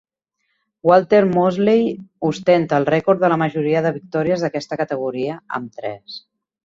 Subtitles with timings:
[0.89, 1.83] Walter Mosley
[2.29, 6.19] ostenta el rècord de la majoria de victòries d'aquesta categoria, amb tres.